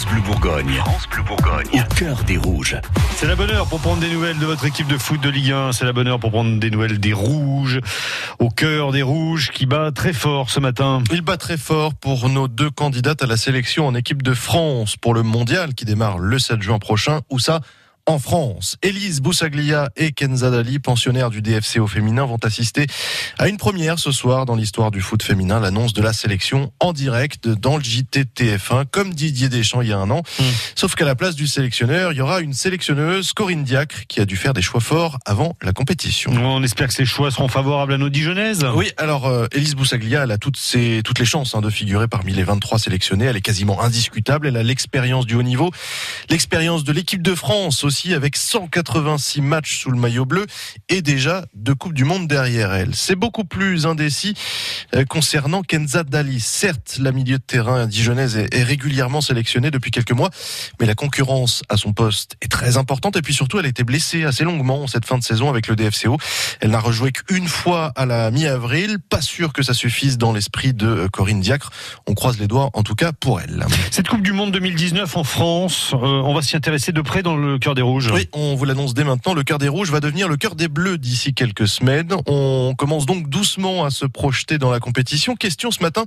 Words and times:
France 0.00 0.12
Bleu 0.12 0.22
Bourgogne. 0.22 0.74
France 0.76 1.08
Bleu 1.10 1.22
Bourgogne. 1.24 1.66
Au 1.74 1.94
cœur 1.94 2.24
des 2.24 2.38
Rouges. 2.38 2.76
C'est 3.16 3.26
la 3.26 3.36
bonne 3.36 3.50
heure 3.50 3.66
pour 3.66 3.80
prendre 3.80 4.00
des 4.00 4.08
nouvelles 4.08 4.38
de 4.38 4.46
votre 4.46 4.64
équipe 4.64 4.86
de 4.86 4.96
foot 4.96 5.20
de 5.20 5.28
Ligue 5.28 5.52
1. 5.52 5.72
C'est 5.72 5.84
la 5.84 5.92
bonne 5.92 6.08
heure 6.08 6.18
pour 6.18 6.30
prendre 6.30 6.58
des 6.58 6.70
nouvelles 6.70 6.98
des 6.98 7.12
Rouges. 7.12 7.80
Au 8.38 8.48
cœur 8.48 8.92
des 8.92 9.02
Rouges 9.02 9.50
qui 9.50 9.66
bat 9.66 9.90
très 9.92 10.14
fort 10.14 10.48
ce 10.48 10.58
matin. 10.58 11.02
Il 11.12 11.20
bat 11.20 11.36
très 11.36 11.58
fort 11.58 11.92
pour 11.94 12.30
nos 12.30 12.48
deux 12.48 12.70
candidates 12.70 13.22
à 13.22 13.26
la 13.26 13.36
sélection 13.36 13.86
en 13.86 13.94
équipe 13.94 14.22
de 14.22 14.32
France 14.32 14.96
pour 14.96 15.12
le 15.12 15.22
mondial 15.22 15.74
qui 15.74 15.84
démarre 15.84 16.18
le 16.18 16.38
7 16.38 16.62
juin 16.62 16.78
prochain. 16.78 17.20
Où 17.28 17.38
ça? 17.38 17.60
En 18.06 18.18
France. 18.18 18.76
Élise 18.82 19.20
Boussaglia 19.20 19.90
et 19.96 20.12
Kenza 20.12 20.50
Dali, 20.50 20.78
pensionnaires 20.78 21.30
du 21.30 21.42
DFC 21.42 21.78
au 21.78 21.86
féminin, 21.86 22.24
vont 22.24 22.38
assister 22.42 22.86
à 23.38 23.48
une 23.48 23.56
première 23.56 23.98
ce 23.98 24.12
soir 24.12 24.46
dans 24.46 24.56
l'histoire 24.56 24.90
du 24.90 25.00
foot 25.00 25.22
féminin, 25.22 25.60
l'annonce 25.60 25.92
de 25.92 26.02
la 26.02 26.12
sélection 26.12 26.72
en 26.80 26.92
direct 26.92 27.48
dans 27.48 27.76
le 27.76 27.84
JT 27.84 28.24
TF1, 28.36 28.86
comme 28.90 29.14
Didier 29.14 29.48
Deschamps 29.48 29.82
il 29.82 29.88
y 29.88 29.92
a 29.92 29.98
un 29.98 30.10
an. 30.10 30.22
Mmh. 30.38 30.44
Sauf 30.74 30.94
qu'à 30.94 31.04
la 31.04 31.14
place 31.14 31.34
du 31.34 31.46
sélectionneur, 31.46 32.12
il 32.12 32.16
y 32.16 32.20
aura 32.20 32.40
une 32.40 32.54
sélectionneuse, 32.54 33.32
Corinne 33.32 33.64
Diacre, 33.64 34.06
qui 34.08 34.20
a 34.20 34.24
dû 34.24 34.36
faire 34.36 34.54
des 34.54 34.62
choix 34.62 34.80
forts 34.80 35.18
avant 35.26 35.56
la 35.62 35.72
compétition. 35.72 36.32
On 36.32 36.62
espère 36.62 36.88
que 36.88 36.94
ces 36.94 37.04
choix 37.04 37.30
seront 37.30 37.48
favorables 37.48 37.92
à 37.92 37.98
nos 37.98 38.08
Dijonnaises. 38.08 38.66
Oui, 38.74 38.90
alors 38.96 39.26
euh, 39.26 39.46
Élise 39.52 39.74
Boussaglia, 39.74 40.24
elle 40.24 40.30
a 40.32 40.38
toutes, 40.38 40.56
ses, 40.56 41.02
toutes 41.04 41.18
les 41.18 41.24
chances 41.24 41.54
hein, 41.54 41.60
de 41.60 41.70
figurer 41.70 42.08
parmi 42.08 42.32
les 42.32 42.42
23 42.42 42.78
sélectionnés. 42.78 43.26
Elle 43.26 43.36
est 43.36 43.40
quasiment 43.40 43.82
indiscutable. 43.82 44.46
Elle 44.48 44.56
a 44.56 44.62
l'expérience 44.62 45.26
du 45.26 45.34
haut 45.34 45.42
niveau, 45.42 45.70
l'expérience 46.28 46.84
de 46.84 46.92
l'équipe 46.92 47.22
de 47.22 47.34
France 47.34 47.84
aussi 47.90 48.14
avec 48.14 48.36
186 48.36 49.40
matchs 49.40 49.80
sous 49.80 49.90
le 49.90 49.98
maillot 49.98 50.24
bleu 50.24 50.46
et 50.88 51.02
déjà 51.02 51.44
deux 51.54 51.74
Coupes 51.74 51.92
du 51.92 52.04
Monde 52.04 52.28
derrière 52.28 52.72
elle. 52.72 52.94
C'est 52.94 53.16
beaucoup 53.16 53.42
plus 53.42 53.84
indécis 53.84 54.34
euh, 54.94 55.04
concernant 55.04 55.62
Kenza 55.62 56.04
Dali. 56.04 56.38
Certes, 56.38 56.98
la 57.00 57.10
milieu 57.10 57.38
de 57.38 57.42
terrain 57.42 57.88
dijonnaise 57.88 58.36
est 58.36 58.62
régulièrement 58.62 59.20
sélectionnée 59.20 59.72
depuis 59.72 59.90
quelques 59.90 60.12
mois, 60.12 60.30
mais 60.78 60.86
la 60.86 60.94
concurrence 60.94 61.64
à 61.68 61.76
son 61.76 61.92
poste 61.92 62.36
est 62.40 62.46
très 62.46 62.76
importante 62.76 63.16
et 63.16 63.22
puis 63.22 63.34
surtout 63.34 63.58
elle 63.58 63.66
a 63.66 63.68
été 63.68 63.82
blessée 63.82 64.22
assez 64.22 64.44
longuement 64.44 64.86
cette 64.86 65.04
fin 65.04 65.18
de 65.18 65.24
saison 65.24 65.50
avec 65.50 65.66
le 65.66 65.74
DFCO. 65.74 66.16
Elle 66.60 66.70
n'a 66.70 66.78
rejoué 66.78 67.10
qu'une 67.10 67.48
fois 67.48 67.90
à 67.96 68.06
la 68.06 68.30
mi-avril. 68.30 68.98
Pas 69.00 69.20
sûr 69.20 69.52
que 69.52 69.64
ça 69.64 69.74
suffise 69.74 70.16
dans 70.16 70.32
l'esprit 70.32 70.74
de 70.74 70.86
euh, 70.86 71.08
Corinne 71.08 71.40
Diacre. 71.40 71.72
On 72.06 72.14
croise 72.14 72.38
les 72.38 72.46
doigts 72.46 72.70
en 72.74 72.84
tout 72.84 72.94
cas 72.94 73.10
pour 73.10 73.40
elle. 73.40 73.66
Cette 73.90 74.06
Coupe 74.06 74.22
du 74.22 74.32
Monde 74.32 74.52
2019 74.52 75.16
en 75.16 75.24
France, 75.24 75.90
euh, 75.92 75.96
on 75.96 76.32
va 76.34 76.42
s'y 76.42 76.54
intéresser 76.54 76.92
de 76.92 77.00
près 77.00 77.24
dans 77.24 77.34
le 77.34 77.58
cœur 77.58 77.74
des 77.74 77.79
Rouges. 77.82 78.10
Oui, 78.12 78.28
on 78.32 78.54
vous 78.54 78.64
l'annonce 78.64 78.94
dès 78.94 79.04
maintenant, 79.04 79.34
le 79.34 79.42
cœur 79.42 79.58
des 79.58 79.68
rouges 79.68 79.90
va 79.90 80.00
devenir 80.00 80.28
le 80.28 80.36
cœur 80.36 80.54
des 80.54 80.68
bleus 80.68 80.98
d'ici 80.98 81.34
quelques 81.34 81.68
semaines. 81.68 82.14
On 82.26 82.74
commence 82.76 83.06
donc 83.06 83.28
doucement 83.28 83.84
à 83.84 83.90
se 83.90 84.06
projeter 84.06 84.58
dans 84.58 84.70
la 84.70 84.80
compétition. 84.80 85.36
Question 85.36 85.70
ce 85.70 85.82
matin 85.82 86.04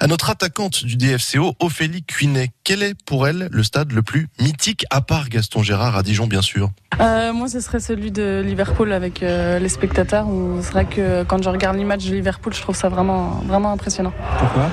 à 0.00 0.06
notre 0.06 0.30
attaquante 0.30 0.84
du 0.84 0.96
DFCO, 0.96 1.54
Ophélie 1.60 2.02
Cuinet. 2.04 2.50
Quel 2.64 2.82
est 2.82 2.94
pour 3.04 3.26
elle 3.28 3.48
le 3.50 3.62
stade 3.62 3.92
le 3.92 4.02
plus 4.02 4.28
mythique, 4.40 4.84
à 4.90 5.00
part 5.00 5.28
Gaston 5.28 5.62
Gérard 5.62 5.96
à 5.96 6.02
Dijon 6.02 6.26
bien 6.26 6.42
sûr? 6.42 6.70
Euh, 7.00 7.32
Moi 7.32 7.48
ce 7.48 7.60
serait 7.60 7.80
celui 7.80 8.10
de 8.10 8.42
Liverpool 8.44 8.92
avec 8.92 9.22
euh, 9.22 9.58
les 9.58 9.68
spectateurs. 9.68 10.26
C'est 10.62 10.72
vrai 10.72 10.84
que 10.86 11.24
quand 11.24 11.42
je 11.42 11.48
regarde 11.50 11.76
l'image 11.76 12.06
de 12.06 12.14
Liverpool, 12.14 12.54
je 12.54 12.60
trouve 12.62 12.76
ça 12.76 12.88
vraiment, 12.88 13.42
vraiment 13.46 13.72
impressionnant. 13.72 14.12
Pourquoi? 14.38 14.70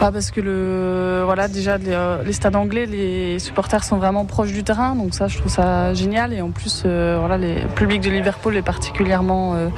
Ah, 0.00 0.10
Parce 0.12 0.30
que 0.30 0.40
le, 0.40 1.22
voilà, 1.24 1.48
déjà 1.48 1.76
les, 1.78 1.90
euh, 1.90 2.22
les 2.22 2.32
stades 2.32 2.56
anglais, 2.56 2.86
les 2.86 3.38
supporters 3.38 3.84
sont 3.84 3.98
vraiment 3.98 4.24
proches 4.24 4.52
du 4.52 4.64
terrain, 4.64 4.94
donc 4.94 5.14
ça 5.14 5.28
je 5.28 5.38
trouve 5.38 5.52
ça 5.52 5.85
génial. 5.94 6.32
Et 6.32 6.40
en 6.42 6.50
plus, 6.50 6.82
euh, 6.84 7.16
voilà, 7.18 7.38
le 7.38 7.66
public 7.74 8.00
de 8.00 8.10
Liverpool 8.10 8.56
est 8.56 8.62
particulièrement 8.62 9.54
euh, 9.54 9.68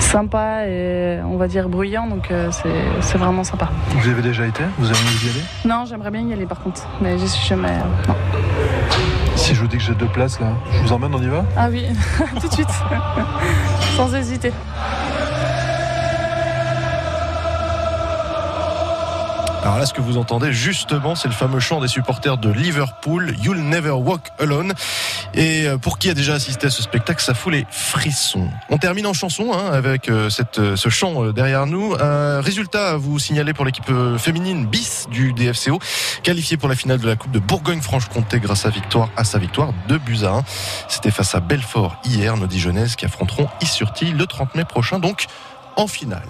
sympa 0.00 0.66
et 0.66 1.18
on 1.24 1.36
va 1.36 1.48
dire 1.48 1.68
bruyant, 1.68 2.06
donc 2.06 2.30
euh, 2.30 2.50
c'est 3.00 3.18
vraiment 3.18 3.44
sympa. 3.44 3.68
Vous 3.90 4.08
avez 4.08 4.22
déjà 4.22 4.46
été? 4.46 4.62
Vous 4.78 4.86
avez 4.86 4.98
envie 4.98 5.18
d'y 5.18 5.30
aller? 5.30 5.44
Non, 5.64 5.84
j'aimerais 5.86 6.10
bien 6.10 6.22
y 6.22 6.32
aller 6.32 6.46
par 6.46 6.60
contre, 6.60 6.86
mais 7.00 7.18
je 7.18 7.26
suis 7.26 7.46
jamais. 7.46 7.76
non. 8.08 8.14
Si 9.36 9.54
je 9.54 9.60
vous 9.60 9.66
dis 9.66 9.76
que 9.76 9.82
j'ai 9.82 9.94
deux 9.94 10.06
places 10.06 10.38
là, 10.40 10.52
je 10.72 10.78
vous 10.82 10.92
emmène, 10.92 11.14
on 11.14 11.20
y 11.20 11.26
va? 11.26 11.44
Ah 11.56 11.68
oui, 11.70 11.84
tout 12.40 12.48
de 12.48 12.52
suite, 12.52 12.68
sans 13.96 14.14
hésiter. 14.14 14.52
Alors 19.64 19.78
là, 19.78 19.86
ce 19.86 19.94
que 19.94 20.02
vous 20.02 20.18
entendez 20.18 20.52
justement, 20.52 21.14
c'est 21.14 21.26
le 21.26 21.32
fameux 21.32 21.58
chant 21.58 21.80
des 21.80 21.88
supporters 21.88 22.36
de 22.36 22.50
Liverpool, 22.50 23.34
You'll 23.42 23.62
Never 23.62 23.92
Walk 23.92 24.28
Alone. 24.38 24.74
Et 25.32 25.66
euh, 25.66 25.78
pour 25.78 25.98
qui 25.98 26.10
a 26.10 26.14
déjà 26.14 26.34
assisté 26.34 26.66
à 26.66 26.70
ce 26.70 26.82
spectacle, 26.82 27.22
ça 27.22 27.32
fout 27.32 27.50
les 27.50 27.64
frissons. 27.70 28.50
On 28.68 28.76
termine 28.76 29.06
en 29.06 29.14
chanson 29.14 29.54
hein, 29.54 29.72
avec 29.72 30.10
euh, 30.10 30.28
euh, 30.58 30.76
ce 30.76 30.88
chant 30.90 31.32
derrière 31.32 31.64
nous. 31.64 31.94
Un 31.98 32.42
résultat 32.42 32.90
à 32.90 32.96
vous 32.98 33.18
signaler 33.18 33.54
pour 33.54 33.64
l'équipe 33.64 33.90
féminine 34.18 34.66
bis 34.66 35.06
du 35.10 35.32
DFCO, 35.32 35.78
qualifiée 36.22 36.58
pour 36.58 36.68
la 36.68 36.76
finale 36.76 37.00
de 37.00 37.06
la 37.06 37.16
Coupe 37.16 37.32
de 37.32 37.38
Bourgogne-Franche-Comté 37.38 38.40
grâce 38.40 38.66
à, 38.66 38.68
victoire, 38.68 39.08
à 39.16 39.24
sa 39.24 39.38
victoire 39.38 39.72
de 39.88 39.96
buts 39.96 40.24
à 40.24 40.32
1. 40.32 40.44
C'était 40.88 41.10
face 41.10 41.34
à 41.34 41.40
Belfort 41.40 41.96
hier, 42.04 42.36
nos 42.36 42.46
Dijonnaises 42.46 42.96
qui 42.96 43.06
affronteront 43.06 43.48
Is-sur-Tille 43.62 44.12
le 44.12 44.26
30 44.26 44.56
mai 44.56 44.66
prochain, 44.66 44.98
donc 44.98 45.24
en 45.76 45.86
finale. 45.86 46.28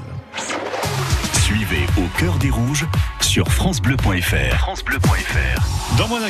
Au 1.96 2.18
cœur 2.18 2.34
des 2.38 2.50
rouges 2.50 2.86
sur 3.20 3.52
francebleu.fr. 3.52 4.58
francebleu.fr. 4.58 5.96
Dans 5.96 6.08
mon 6.08 6.20